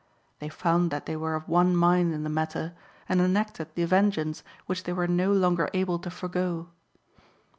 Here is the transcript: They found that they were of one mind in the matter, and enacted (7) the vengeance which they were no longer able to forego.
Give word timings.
They 0.39 0.49
found 0.49 0.89
that 0.89 1.05
they 1.05 1.15
were 1.15 1.35
of 1.35 1.47
one 1.47 1.75
mind 1.75 2.11
in 2.11 2.23
the 2.23 2.29
matter, 2.31 2.73
and 3.07 3.21
enacted 3.21 3.67
(7) 3.67 3.71
the 3.75 3.85
vengeance 3.85 4.43
which 4.65 4.85
they 4.85 4.93
were 4.93 5.07
no 5.07 5.31
longer 5.31 5.69
able 5.75 5.99
to 5.99 6.09
forego. 6.09 6.69